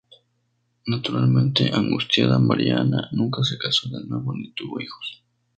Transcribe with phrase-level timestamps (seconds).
[0.87, 5.21] Naturalmente angustiada, María Ana nunca se casó de nuevo ni tuvo hijos.